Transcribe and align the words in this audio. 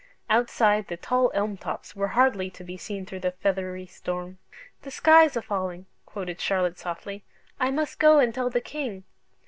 Outside, 0.31 0.87
the 0.87 0.97
tall 0.97 1.29
elm 1.35 1.57
tops 1.57 1.95
were 1.95 2.07
hardly 2.17 2.49
to 2.57 2.63
be 2.63 2.75
seen 2.75 3.05
through 3.05 3.19
the 3.19 3.33
feathery 3.33 3.85
storm. 3.85 4.39
"The 4.81 4.89
sky's 4.89 5.35
a 5.37 5.43
falling," 5.43 5.85
quoted 6.07 6.41
Charlotte, 6.41 6.79
softly; 6.79 7.23
"I 7.59 7.69
must 7.69 7.99
go 7.99 8.17
and 8.17 8.33
tell 8.33 8.49
the 8.49 8.61
king." 8.61 9.03